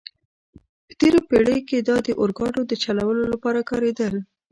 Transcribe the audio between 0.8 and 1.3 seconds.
په تېرو